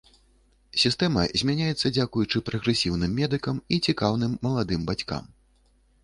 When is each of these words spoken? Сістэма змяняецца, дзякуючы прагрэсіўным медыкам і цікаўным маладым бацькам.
Сістэма 0.83 1.25
змяняецца, 1.41 1.91
дзякуючы 1.97 2.41
прагрэсіўным 2.47 3.13
медыкам 3.19 3.55
і 3.77 3.79
цікаўным 3.89 4.33
маладым 4.47 4.81
бацькам. 4.89 5.29